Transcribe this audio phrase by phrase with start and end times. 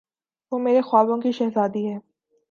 [0.51, 1.97] وہ میرے خوابوں کی شہزادی ہے۔